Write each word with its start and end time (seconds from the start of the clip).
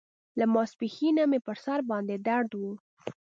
له 0.39 0.45
ماسپښينه 0.53 1.23
مې 1.31 1.39
پر 1.45 1.57
سر 1.65 1.79
باندې 1.89 2.15
درد 2.27 2.51
و. 2.59 2.63